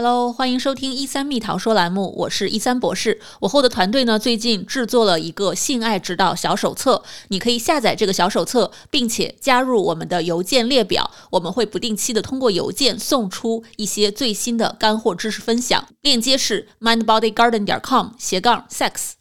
[0.00, 3.20] Hello，欢迎收听一三蜜桃说栏目，我是一三博士。
[3.40, 15.88] 我后的团队呢，最近制作了一个性爱指导小手册，你可以下载这个小手册，并且加入我们的邮件列表，我们会不定期的通过邮件送出一些最新的干货知识分享。
[16.02, 19.17] 链接是 mindbodygarden 点 com 斜杠 sex。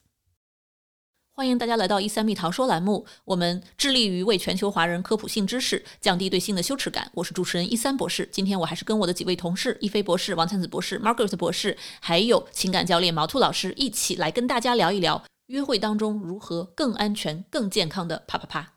[1.37, 7.11] 欢迎大家来到一三蜜桃说栏目，我们致力于为全球华人科普性知识，降低对性的羞耻感。
[7.13, 18.76] 我是主持人一三博士，今天我还是跟我的几位同事一飞博士、王灿子博士、Margaret 博士，还有情感教练毛兔老师一起来跟大家聊一聊约会当中如何更安全、更健康的啪啪啪。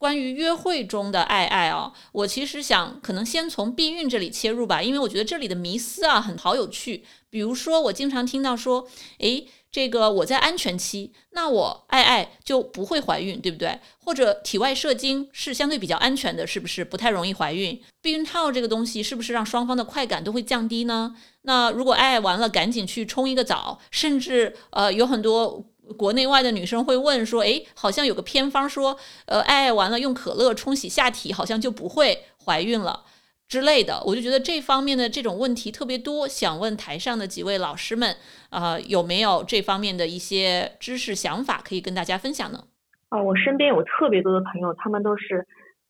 [0.00, 7.04] 关于约会中的爱爱哦，我其实想可能先从避孕这里切入吧，因为我觉得这里的迷思啊很好有趣。
[7.28, 9.46] 比如说，我经常听到说，诶。
[9.72, 13.78] 这个我在安全期，那我爱爱就不会怀孕，对不对？
[14.04, 17.80] 或者体外射精是相对比较安全的，是不是不太容易怀孕？
[18.02, 21.14] 避孕套这个东西是不是让双方的快感都会降低呢？
[21.42, 25.64] 那如果爱爱完了，赶紧去冲一个澡，甚至呃有很多
[25.96, 28.96] 国内外的女生会问说，诶，好像有个偏方说，
[29.26, 33.04] 呃爱爱完了用可乐冲洗下体，好像就不会怀孕了。
[33.48, 38.14] 之类的，我就觉得这方面的这种问题特别多，想问台上的几位老师们，
[38.50, 42.62] 呃，有没有这方面的一些知识想法可以跟大家分享呢？
[43.08, 45.44] 啊，我身边有特别多的朋友，他们都是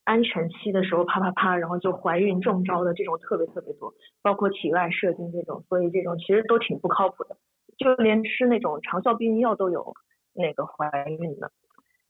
[0.04, 7.36] 安全期的时候啪啪啪，然后就怀孕中招的这种特别特别多，包括体外射精这种，所以这种其实都挺不靠谱的，
[7.80, 9.94] 就连吃那种长效避孕药都有
[10.34, 11.50] 那个怀孕的，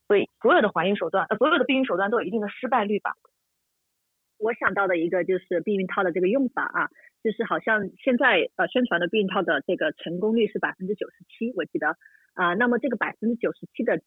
[0.09, 3.15] 所以所有的怀孕手段，呃，所有的避孕手段都有一定的失败率吧。
[4.37, 6.89] 我想到的一个就是避孕套的这个用法啊，
[7.23, 11.97] 就是好像现在呃宣传的避孕套的这个成功率是百分之九十七，我记得
[12.35, 14.03] 啊，那么这个百分之九十七的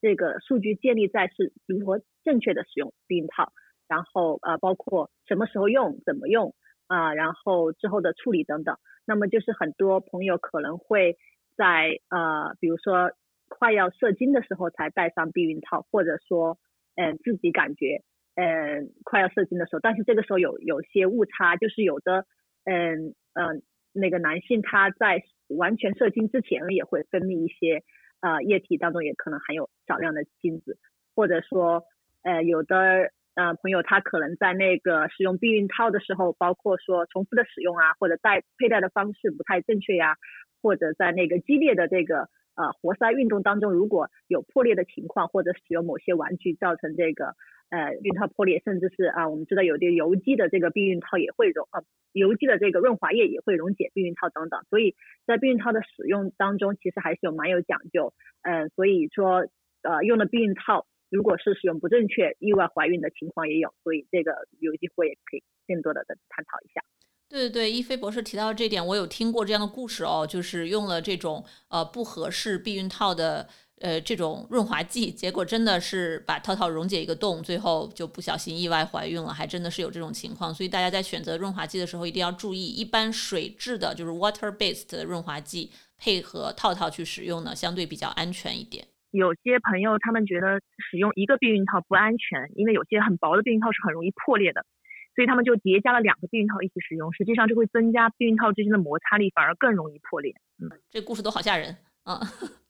[0.00, 3.52] 这个数据建立在是如何正确的使用避孕套，
[3.86, 6.54] 然后呃包括什么时候用、怎么用
[6.86, 8.76] 啊，然后之后的处理等等。
[9.06, 11.16] 那么就是很多朋友可能会
[11.56, 13.12] 在呃比如说
[13.48, 16.58] 快要射精的时候才戴上避孕套，或者说
[16.96, 18.02] 嗯自己感觉。
[18.36, 22.26] 嗯，快要射精的时候，但是这个时候有有些误差，就是有的，
[22.64, 23.62] 嗯嗯，
[23.92, 27.84] 那个男性他在完全射精之前也会分泌一些
[28.20, 30.78] 呃液体，当中也可能含有少量的精子，
[31.14, 31.84] 或者说
[32.24, 40.16] 呃有的呃朋友他可能在那个使用避孕套的时候，包括说重复的使用啊，或者戴佩戴的方式不太正确呀，
[40.62, 47.34] 或者在那个激烈的这个呃活塞运动当中，如果有破裂的情况，或者使用某些玩具造成这个。
[47.70, 54.94] 呃，避孕套破裂，甚至是啊，我们知道有的油基的这个避孕套也会溶，呃，油基的这个润滑液也会溶解避孕套等等，所以
[55.26, 58.12] 在避孕套的使用当中，其实还是有蛮有讲究，
[58.42, 59.48] 嗯，所以说
[59.82, 66.82] 呃，用的避孕套如果是使用不正确，意外怀孕的情况也有，所以这个有机会也可以更多的的探讨一下。
[67.28, 73.48] 对对对，一菲博士提到这点，我有听过这样的故事哦，就是用了这种呃不合适避孕套的。
[73.80, 80.54] 呃，这种润滑剂，结果真的是把套套溶解一个洞，最后就不小心意外怀孕了，还真的是有这种情况。
[80.54, 88.86] 所以大家在选择润滑剂的时候一定要注意，一般水质的，就是 water-based 的润滑剂配合套套去使用呢，相对比较安全一点。
[89.14, 90.60] 有些朋友他们觉得
[90.90, 94.66] 使用一个避孕套不安全，因为有些很薄的避孕套是很容易破裂的，
[95.14, 100.34] 所以他们就叠加了两个避孕套一起使用，实际上这会增加避孕套之间的摩擦力，反而更容易破裂。
[100.58, 102.18] 嗯，这故事都好吓人啊。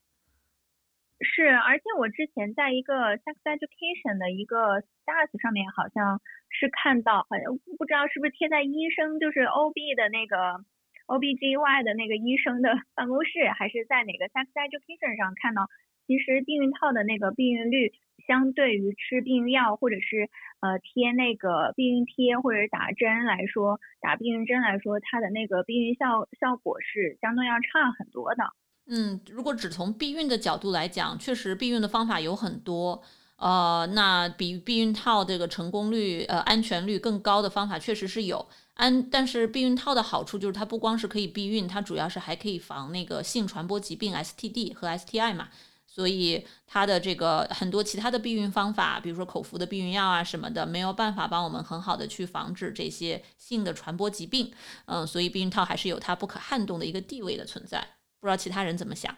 [1.21, 10.61] 是，而且我之前在一个 sex education 的一个 stats 上面，好像是看到，好像不知道是不是贴在医生，就是 OB 的那个
[11.07, 15.69] OBGY 的那个医生的办公室，还是在哪个 sex education 上看到，
[16.07, 17.93] 其实避孕套的那个避孕率，
[18.27, 20.29] 相对于吃避孕药或者是
[20.61, 28.43] 呃贴那个避孕贴或者打针来说，打避孕针来说，它的那个避孕效效果是相对要差很多的。
[28.87, 33.01] 嗯，如果只从避孕的角度来讲，确实避孕的方法有很多，
[33.37, 38.47] 呃，那比避孕套这个成功率、呃安全率更高的方法确实是有。
[38.75, 45.47] 安，但是避孕套的好处就是它不光是可以避孕，它主要是还可以防那个性传播疾病 STD 和 STI 嘛。
[45.95, 54.51] 所以它的这个很多其他的避孕方法，比如说口服的避孕药啊什么的，没有办法帮我们很好的去防止这些性的传播疾病。
[54.87, 57.79] 嗯，所以避孕套还是有它不可撼动的一个地位的存在。
[58.19, 59.15] 不知道其他人怎么想？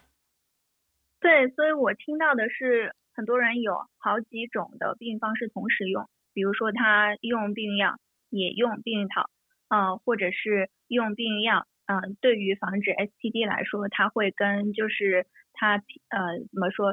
[1.20, 7.98] 对，所以我听到的是很多人有好几种的避孕方式同时用，比如说他用避孕药，
[8.30, 9.32] 也用避孕套，
[9.70, 15.78] 呃，或者是用避孕药，嗯，对于防止 STD 来说，他会跟就是他
[16.10, 16.92] 呃怎么说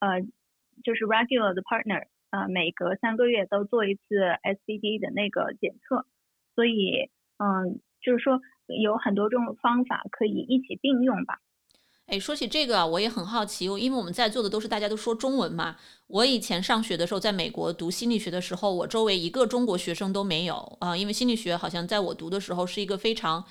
[0.00, 0.22] 呃
[0.82, 6.06] 就是 regular 的 partner，呃，每隔三个月都做一次 STD 的那个检测，
[6.54, 7.80] 所以嗯。
[7.98, 11.40] 就是说有很多种方法可以一起并用吧。
[12.06, 15.74] 哎，说起这个，我也很好奇，因为我们在座的都是大家都说中文嘛。
[16.06, 23.42] 我以前上学的时候，在美国读心理学的时候，我周围一个中国学生都没有啊，因为心理学好像在我读的时候是一个非常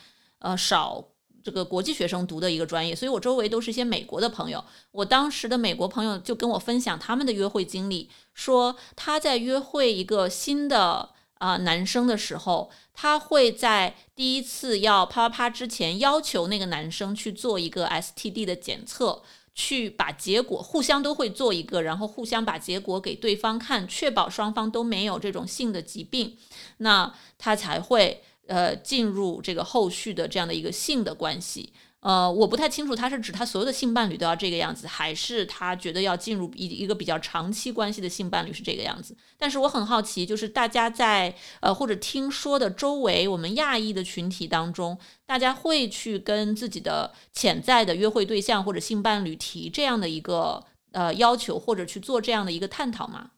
[0.46, 1.04] 呃少
[1.44, 4.64] 这个国际学生读的一个专业，所以我周围都是一些美国的朋友。
[4.92, 11.10] 我当时的美国朋友就跟我分享他们的约会经历，说他在约会一个新的。
[11.38, 19.22] 啊，男生的时候，他会在第一次要啪啪啪之前，要求那个男生去做一个 STD 的检测，
[19.54, 26.38] 去把结果互相都会做一个，然后互相把结果给对方看，确保双方都没有这种性的疾病，
[26.78, 31.74] 那他才会呃进入这个后续的这样的一个性的关系。
[32.02, 39.18] 呃，我不太清楚他是指他所有的性伴侣都要这个样子，还是他觉得要进入一一个比较长期关系的性伴侣是这个样子。
[39.40, 44.96] 但是我很好奇，就是大家在呃或者听说的周围，我们亚裔的群体当中，
[45.26, 53.32] 大家会去跟自己的潜在的约会对象或者性伴侣提这样的一个呃要求，或者去做这样的一个探讨吗？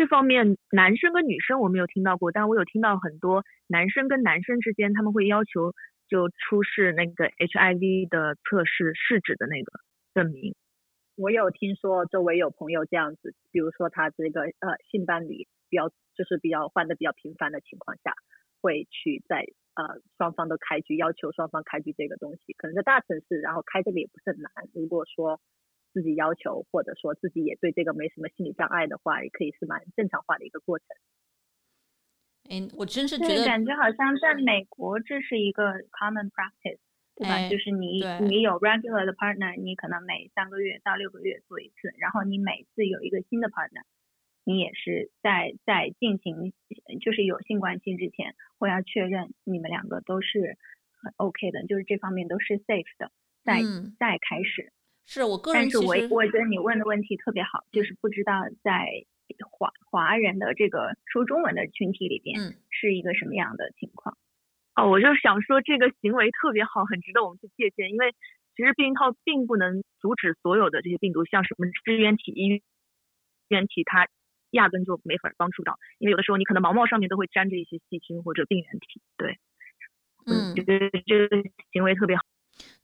[0.00, 5.74] 这方面男生跟女生我没有听到过，但我有听到很多男生跟男生之间他们会要求。
[6.10, 9.78] 就出示那个 HIV 的测试试纸的那个
[10.12, 10.56] 证明。
[11.14, 18.12] 我有听说周围有朋友这样子，比如说他这个呃性伴侣比较就是比较换的比较频繁的情况下，
[18.60, 22.54] 会去在呃双方都开具，要求双方开具这个东西。
[22.54, 24.50] 可能在大城市，然后开这个也不是很难。
[24.74, 25.40] 如果说
[25.92, 30.86] 自己要求，或者说自己也对这个没什么心理障碍的话，也可以是蛮正常化的一个过程。
[32.48, 36.80] 哎，我真是觉得感觉好像在美国这是一个 common practice，
[37.14, 37.48] 对吧？
[37.48, 43.84] 就是你你有 regular 的 partner，你可能每三个月到六个月做一次，然后你每次有一个新的 partner，
[44.44, 46.52] 你也是在在进行
[47.00, 50.56] 就是有性关系之前，我要确认你们两个都是
[51.02, 53.12] 很 OK 的，就是这方面都是 safe 的，
[53.44, 53.60] 再
[54.00, 54.72] 再开始。
[55.10, 59.04] 是我个人，但是我我觉得你问的问题特别好，就是不知道在。
[59.48, 62.36] 华华人的这个说中文的群体里边，
[62.68, 64.18] 是一个什么样的情况？
[64.74, 67.90] 哦，我就想说这个行为特别好，很值得我们去借鉴。
[67.90, 68.12] 因为
[68.56, 72.60] 其实避孕套并不能阻止所有的这些病毒，像什么支原体、衣
[73.48, 74.08] 原体，它
[74.50, 75.78] 压根就没法帮助到。
[75.98, 79.00] 因为有的时候你可能毛毛上面都会粘着一些细菌或者病原体。
[79.16, 79.38] 对，
[80.26, 81.42] 嗯，觉得这个
[81.72, 82.22] 行为特别好。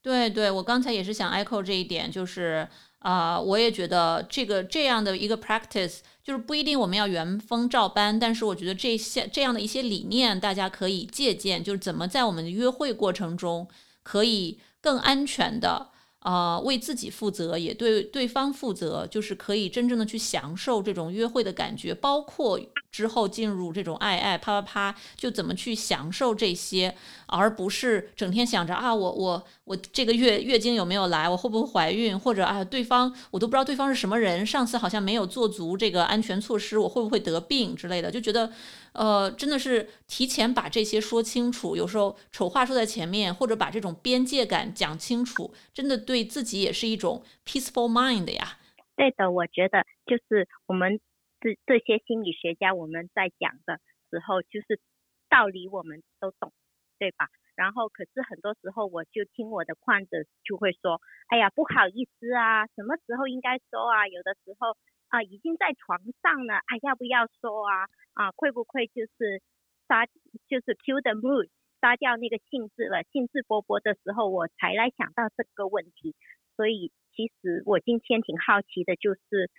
[0.06, 2.68] 对对，我刚才也是想 echo 这一点，就是
[3.00, 13.66] 啊，我也觉得这个这样的一个 practice，就是不一定我们要原封照搬，但是我觉得这些这样的一些理念，大家可以借鉴，就是怎么在我们的约会过程中
[14.04, 15.88] 可以更安全的。
[16.26, 26.96] 啊，为自己负责，也对对方负责，就是可以真正的去享受这种约会的感觉，包括之后进入这种爱爱啪啪啪，就怎么去享受这些，
[27.26, 38.50] 而不是整天想着啊，我我我这个月月经有没有来，我会不会怀孕，或者啊，对方我都不知道对方是什么人，上次好像没有做足这个安全措施，我会不会得病之类的，就觉得。
[38.98, 48.56] 呃，真的是提前把这些说清楚，有时候丑话说在前面，或者把这种边界感讲清楚，真的对对自己也是一种 peaceful mind 呀。
[48.96, 50.98] 对的，我觉得就是我们
[51.40, 53.76] 这这些心理学家我们在讲的
[54.08, 54.80] 时候，就是
[55.28, 56.54] 道理我们都懂，
[56.98, 57.28] 对吧？
[57.54, 64.08] 然后可是很多时候我就听我的患者就会说，哎呀，不好意思啊，什么时候应该说啊？
[64.08, 64.74] 有的时候。
[65.08, 67.86] 啊，已经在床上了，啊，要不要说啊？
[68.14, 69.40] 啊，会不会就是
[69.86, 70.04] 杀，
[70.48, 71.48] 就是 kill the mood，
[71.80, 73.02] 杀掉那个兴致了？
[73.12, 76.14] 兴致勃勃的时候，我才来想到这个问题。
[76.56, 79.50] 所以，其实我今天挺好奇的，就是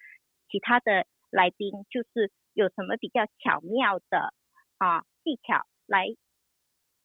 [0.50, 4.34] 其他的来宾，就是有什么比较巧妙的
[4.78, 6.08] 啊技巧来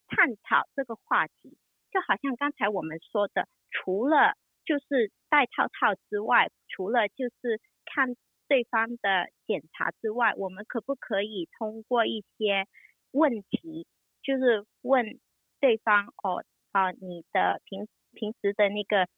[0.09, 1.57] 探讨这个话题？
[1.91, 8.17] 就好像刚才我们说的，除了就是戴套套之外，除了就是看。
[8.49, 12.67] 对方的检查之外，我们可不可以通过一些
[13.11, 13.87] 问题，
[14.23, 15.19] 就是问
[15.61, 19.09] 对方哦啊，你的平平时的那个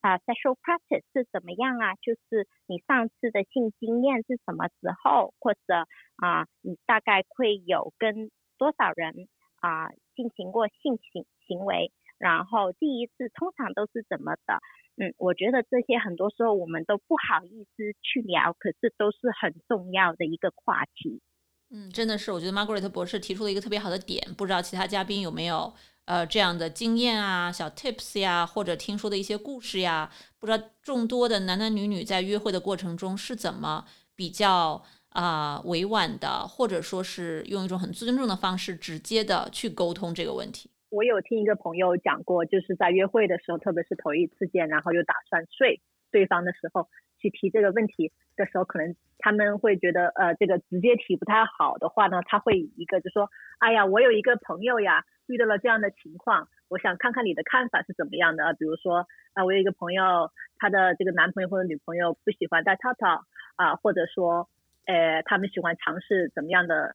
[0.00, 1.94] 啊 sexual practice 是怎么样啊？
[1.96, 5.86] 就是你上次的性经验是什么时候，或者
[6.16, 9.28] 啊，你大概会有跟多少人
[9.60, 11.92] 啊进行过性行行为？
[12.18, 14.58] 然后第一次通常都是怎么的？
[15.00, 21.22] 嗯，我觉得这些很多时候我们都不好意思去聊，可是都是很重要的一个话题。
[21.70, 25.72] 嗯，真的是，我觉得 Margaret 博士提出了一个特别好的点，不知道其他嘉宾有没有
[26.06, 30.10] 呃这样的经验啊、小 tips 呀，或者听说的一些故事呀？
[30.38, 33.84] 不知道众多的男男女女在约会的过程中是怎么
[34.14, 34.84] 比较。
[35.10, 40.70] 啊委婉的，或者说是用一种很尊重的方式，直接的去沟通这个问题。
[40.90, 46.88] 我有听一个朋友讲过，就是在约会的时候，特别是头一次见，然后又打算睡对方的时候，
[47.18, 58.54] 去提这个问题的时候，可能他们会觉得，呃，这个直接提不太好的话呢，他会一个就说，哎呀，我有一个朋友呀，遇到了这样的情况，我想看看你的看法是怎么样的。
[58.58, 63.24] 比如说，啊，我有一个朋友，他的这个男朋友或者女朋友不喜欢戴套套
[63.56, 64.48] 啊，或者说，
[64.86, 66.94] 呃，他们喜欢尝试怎么样的。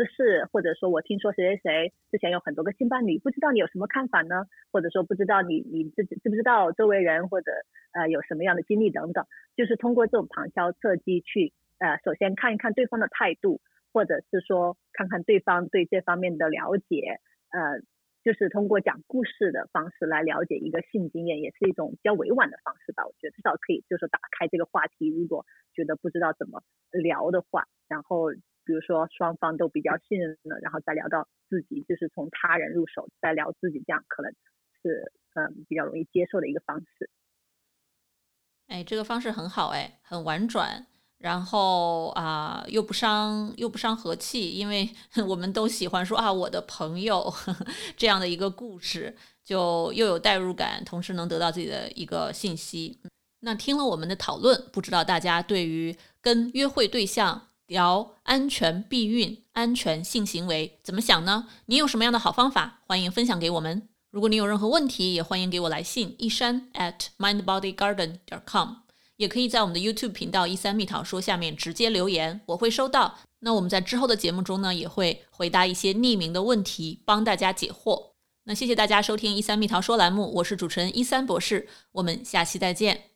[0.00, 4.46] 姿势，或者说我听说谁谁谁之前有很多个性伴侣，不知道你有什么看法呢？
[4.72, 7.52] 或者说不知道你你自己知不知道周围人或者
[7.92, 9.26] 呃有什么样的经历等等，
[9.56, 13.60] 就是通过这种旁敲侧击去呃首先看一看对方的态度，
[13.92, 17.80] 或者是说看看对方对这方面的了解，呃
[18.24, 23.04] 就是通过讲故事的方式来了解一个性经验，也是一种比较委婉的方式吧。
[23.04, 28.30] 我觉得至少可以就是打开这个话题，如果觉得不知道怎么聊的话，然后。
[28.70, 34.30] 比如说双方都比较信任了，然后再聊到自己，就是从他人入手，再聊自己，这样可能
[34.80, 37.10] 是嗯比较容易接受的一个方式。
[38.68, 40.86] 哎，这个方式很好，哎，很婉转，
[41.18, 44.88] 然后啊又不伤又不伤和气，因为
[45.26, 47.28] 我们都喜欢说啊我的朋友
[47.98, 53.00] 这样的一个故事，就又有代入感，同时能得到自己的一个信息。
[53.40, 57.48] 那听了我们的讨论，不知道大家对于跟约会对象。
[57.70, 61.46] 聊安全避孕、安全性行为怎么想呢？
[61.66, 62.80] 你有什么样的好方法？
[62.88, 63.88] 欢迎分享给我们。
[64.10, 68.70] 如果你有任何问题，也欢迎给我来信一山 at mindbodygarden 点 com，
[69.18, 73.20] 也可以在我们的 YouTube 频道一三蜜桃说下面直接留言，我会收到。
[73.38, 78.14] 那我们在之后的节目中呢，也会回答一些匿名的问题，帮大家解惑。
[78.42, 83.09] 那谢谢大家收听一三蜜桃说栏目，我是主持人一三博士，我们下期再见。